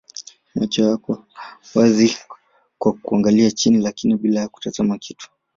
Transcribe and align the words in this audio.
Macho 0.55 0.81
yako 0.83 1.25
wazi 1.75 2.07
kiasi 2.09 2.25
kwa 2.77 2.93
kuangalia 2.93 3.51
chini 3.51 3.77
lakini 3.77 4.15
bila 4.17 4.47
kutazama 4.47 4.97
kitu. 4.97 5.29